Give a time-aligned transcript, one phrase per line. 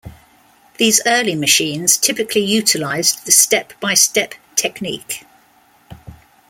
[0.79, 5.25] These early machines typically utilized the step-by-step technique.